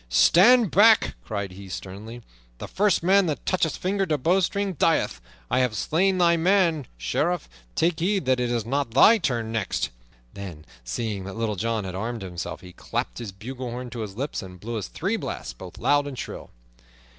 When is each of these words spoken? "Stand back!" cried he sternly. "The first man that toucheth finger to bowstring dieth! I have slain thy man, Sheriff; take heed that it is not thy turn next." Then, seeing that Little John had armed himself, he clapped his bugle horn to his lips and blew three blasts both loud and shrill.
"Stand 0.09 0.71
back!" 0.71 1.13
cried 1.23 1.51
he 1.51 1.69
sternly. 1.69 2.23
"The 2.57 2.67
first 2.67 3.03
man 3.03 3.27
that 3.27 3.45
toucheth 3.45 3.77
finger 3.77 4.07
to 4.07 4.17
bowstring 4.17 4.73
dieth! 4.73 5.21
I 5.51 5.59
have 5.59 5.75
slain 5.75 6.17
thy 6.17 6.37
man, 6.37 6.87
Sheriff; 6.97 7.47
take 7.75 7.99
heed 7.99 8.25
that 8.25 8.39
it 8.39 8.49
is 8.49 8.65
not 8.65 8.95
thy 8.95 9.19
turn 9.19 9.51
next." 9.51 9.91
Then, 10.33 10.65
seeing 10.83 11.25
that 11.25 11.37
Little 11.37 11.55
John 11.55 11.83
had 11.83 11.93
armed 11.93 12.23
himself, 12.23 12.61
he 12.61 12.73
clapped 12.73 13.19
his 13.19 13.31
bugle 13.31 13.69
horn 13.69 13.91
to 13.91 13.99
his 13.99 14.17
lips 14.17 14.41
and 14.41 14.59
blew 14.59 14.81
three 14.81 15.17
blasts 15.17 15.53
both 15.53 15.77
loud 15.77 16.07
and 16.07 16.17
shrill. 16.17 16.49